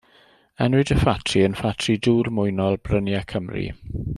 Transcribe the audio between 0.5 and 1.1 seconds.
Enwyd y